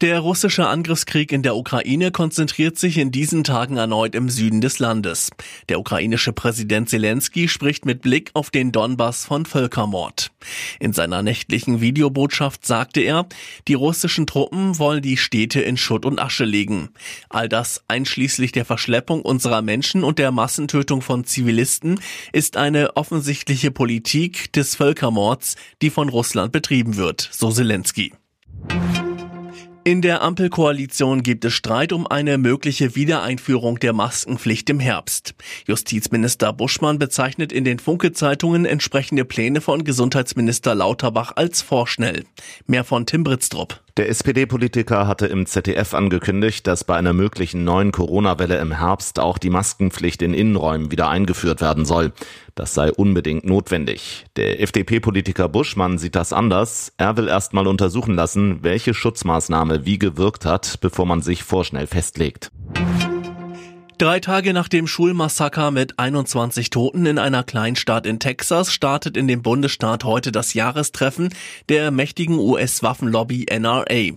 Der 0.00 0.18
russische 0.18 0.66
Angriffskrieg 0.66 1.30
in 1.30 1.42
der 1.42 1.54
Ukraine 1.54 2.10
konzentriert 2.10 2.76
sich 2.78 2.98
in 2.98 3.12
diesen 3.12 3.44
Tagen 3.44 3.76
erneut 3.76 4.16
im 4.16 4.28
Süden 4.28 4.60
des 4.60 4.80
Landes. 4.80 5.30
Der 5.68 5.78
ukrainische 5.78 6.32
Präsident 6.32 6.88
Zelensky 6.88 7.48
spricht 7.48 7.86
mit 7.86 8.02
Blick 8.02 8.30
auf 8.34 8.50
den 8.50 8.72
Donbass 8.72 9.24
von 9.24 9.46
Völkermord. 9.46 10.32
In 10.80 10.92
seiner 10.92 11.22
nächtlichen 11.22 11.80
Videobotschaft 11.80 12.66
sagte 12.66 13.00
er, 13.02 13.26
die 13.68 13.74
russischen 13.74 14.26
Truppen 14.26 14.78
wollen 14.80 15.00
die 15.00 15.16
Städte 15.16 15.60
in 15.60 15.76
Schutt 15.76 16.04
und 16.04 16.20
Asche 16.20 16.44
legen. 16.44 16.90
All 17.28 17.48
das 17.48 17.84
einschließlich 17.86 18.50
der 18.50 18.64
Verschleppung 18.64 19.22
unserer 19.22 19.62
Menschen 19.62 20.02
und 20.02 20.18
der 20.18 20.32
Massentötung 20.32 21.02
von 21.02 21.24
Zivilisten 21.24 22.00
ist 22.32 22.56
eine 22.56 22.96
offensichtliche 22.96 23.70
Politik 23.70 24.52
des 24.52 24.74
Völkermords, 24.74 25.54
die 25.82 25.90
von 25.90 26.08
Russland 26.08 26.50
betrieben 26.50 26.96
wird, 26.96 27.28
so 27.32 27.52
Zelensky. 27.52 28.12
In 29.86 30.00
der 30.00 30.22
Ampelkoalition 30.22 31.22
gibt 31.22 31.44
es 31.44 31.52
Streit 31.52 31.92
um 31.92 32.06
eine 32.06 32.38
mögliche 32.38 32.94
Wiedereinführung 32.94 33.78
der 33.78 33.92
Maskenpflicht 33.92 34.70
im 34.70 34.80
Herbst. 34.80 35.34
Justizminister 35.66 36.54
Buschmann 36.54 36.98
bezeichnet 36.98 37.52
in 37.52 37.64
den 37.64 37.78
Funke-Zeitungen 37.78 38.64
entsprechende 38.64 39.26
Pläne 39.26 39.60
von 39.60 39.84
Gesundheitsminister 39.84 40.74
Lauterbach 40.74 41.32
als 41.36 41.60
vorschnell. 41.60 42.24
Mehr 42.66 42.84
von 42.84 43.04
Tim 43.04 43.24
Britztrup. 43.24 43.83
Der 43.96 44.08
SPD-Politiker 44.08 45.06
hatte 45.06 45.26
im 45.26 45.46
ZDF 45.46 45.94
angekündigt, 45.94 46.66
dass 46.66 46.82
bei 46.82 46.96
einer 46.96 47.12
möglichen 47.12 47.62
neuen 47.62 47.92
Corona-Welle 47.92 48.58
im 48.58 48.72
Herbst 48.72 49.20
auch 49.20 49.38
die 49.38 49.50
Maskenpflicht 49.50 50.20
in 50.20 50.34
Innenräumen 50.34 50.90
wieder 50.90 51.08
eingeführt 51.08 51.60
werden 51.60 51.84
soll. 51.84 52.12
Das 52.56 52.74
sei 52.74 52.90
unbedingt 52.90 53.44
notwendig. 53.44 54.26
Der 54.34 54.60
FDP-Politiker 54.60 55.48
Buschmann 55.48 55.98
sieht 55.98 56.16
das 56.16 56.32
anders. 56.32 56.92
Er 56.96 57.16
will 57.16 57.28
erst 57.28 57.52
mal 57.52 57.68
untersuchen 57.68 58.16
lassen, 58.16 58.64
welche 58.64 58.94
Schutzmaßnahme 58.94 59.86
wie 59.86 60.00
gewirkt 60.00 60.44
hat, 60.44 60.80
bevor 60.80 61.06
man 61.06 61.22
sich 61.22 61.44
vorschnell 61.44 61.86
festlegt. 61.86 62.50
Drei 63.96 64.18
Tage 64.18 64.52
nach 64.52 64.66
dem 64.66 64.88
Schulmassaker 64.88 65.70
mit 65.70 66.00
21 66.00 66.70
Toten 66.70 67.06
in 67.06 67.16
einer 67.16 67.44
Kleinstadt 67.44 68.06
in 68.06 68.18
Texas 68.18 68.72
startet 68.72 69.16
in 69.16 69.28
dem 69.28 69.40
Bundesstaat 69.40 70.02
heute 70.02 70.32
das 70.32 70.52
Jahrestreffen 70.52 71.32
der 71.68 71.92
mächtigen 71.92 72.36
US-Waffenlobby 72.36 73.46
NRA. 73.56 74.16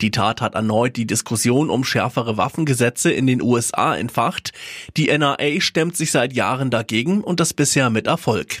Die 0.00 0.10
Tat 0.10 0.40
hat 0.40 0.56
erneut 0.56 0.96
die 0.96 1.06
Diskussion 1.06 1.70
um 1.70 1.84
schärfere 1.84 2.36
Waffengesetze 2.36 3.12
in 3.12 3.28
den 3.28 3.40
USA 3.40 3.94
entfacht. 3.94 4.52
Die 4.96 5.16
NRA 5.16 5.60
stemmt 5.60 5.96
sich 5.96 6.10
seit 6.10 6.32
Jahren 6.32 6.70
dagegen 6.70 7.22
und 7.22 7.38
das 7.38 7.54
bisher 7.54 7.90
mit 7.90 8.08
Erfolg. 8.08 8.58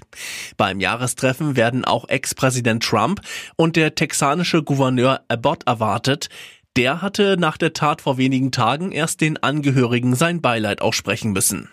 Beim 0.56 0.78
Jahrestreffen 0.78 1.56
werden 1.56 1.84
auch 1.84 2.08
Ex-Präsident 2.08 2.84
Trump 2.84 3.20
und 3.56 3.74
der 3.74 3.96
texanische 3.96 4.62
Gouverneur 4.62 5.22
Abbott 5.26 5.66
erwartet. 5.66 6.28
Der 6.76 7.02
hatte 7.02 7.36
nach 7.38 7.58
der 7.58 7.74
Tat 7.74 8.00
vor 8.00 8.16
wenigen 8.16 8.50
Tagen 8.50 8.92
erst 8.92 9.20
den 9.20 9.36
Angehörigen 9.36 10.14
sein 10.14 10.40
Beileid 10.40 10.80
aussprechen 10.80 11.32
müssen. 11.32 11.68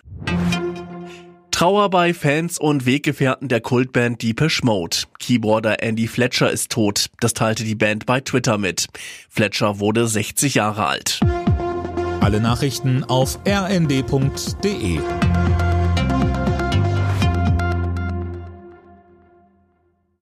Trauer 1.52 1.90
bei 1.90 2.14
Fans 2.14 2.58
und 2.58 2.86
Weggefährten 2.86 3.48
der 3.48 3.62
Kultband 3.62 4.22
Deepish 4.22 4.62
Mode. 4.64 4.98
Keyboarder 5.20 5.82
Andy 5.82 6.08
Fletcher 6.08 6.52
ist 6.52 6.72
tot. 6.72 7.08
Das 7.22 7.34
teilte 7.34 7.64
die 7.64 7.76
Band 7.76 8.06
bei 8.06 8.20
Twitter 8.20 8.58
mit. 8.58 8.88
Fletcher 9.30 9.80
wurde 9.80 10.06
60 10.06 10.56
Jahre 10.56 10.86
alt. 10.86 11.22
Alle 12.20 12.42
Nachrichten 12.42 13.06
auf 13.06 13.40
rnd.de 13.48 15.00